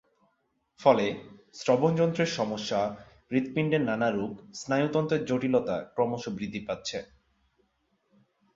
ফলে 0.79 1.05
শ্রবণযন্ত্রের 1.53 2.29
সমস্যা, 2.31 2.79
হৃদপিন্ডের 3.31 3.81
নানা 3.81 4.07
রোগ, 4.11 4.31
স্নায়ুতন্ত্রের 4.53 5.25
জটিলতা 5.25 5.75
ক্রমশ 5.95 6.23
বৃদ্ধি 6.29 6.61
পাচ্ছে। 6.67 6.97